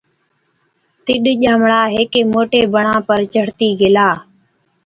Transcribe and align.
تِڏ 1.05 1.23
ڄامڙا 1.41 1.81
هيڪي 1.95 2.21
موٽي 2.33 2.61
بڻا 2.73 2.95
پر 3.07 3.19
چڙهتِي 3.33 3.67
گيلا، 3.79 4.09